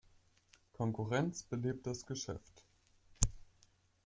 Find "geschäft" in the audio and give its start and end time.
2.07-2.63